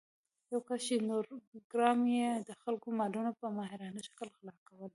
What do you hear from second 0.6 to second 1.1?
کس چې